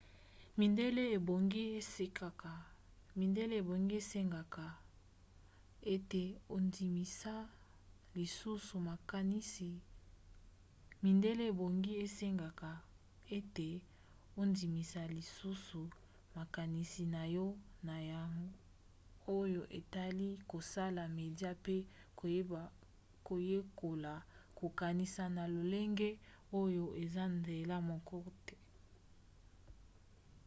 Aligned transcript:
midele 3.17 3.43
ebongi 3.57 3.93
esengeka 3.99 4.65
ete 5.93 6.23
ondimisa 6.55 7.33
lisusu 8.15 8.75
makanisi 16.47 17.03
na 17.15 17.23
yo 17.35 17.47
na 17.87 17.95
oyo 19.39 19.61
etali 19.79 20.27
kosala 20.51 21.01
media 21.17 21.51
mpe 21.59 21.77
koyekola 23.27 24.13
kokanisa 24.57 25.23
na 25.35 25.43
lolenge 25.53 26.09
oyo 26.61 26.83
eza 27.03 27.23
nzela 27.37 27.75
moko 27.89 28.17
te 28.47 28.55